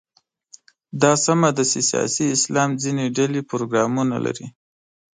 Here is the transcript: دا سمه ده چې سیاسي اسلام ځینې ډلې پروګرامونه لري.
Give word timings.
دا 1.01 1.11
سمه 1.25 1.49
ده 1.57 1.63
چې 1.71 1.79
سیاسي 1.89 2.25
اسلام 2.37 2.69
ځینې 2.83 3.05
ډلې 3.17 3.41
پروګرامونه 3.49 4.15
لري. 4.25 4.47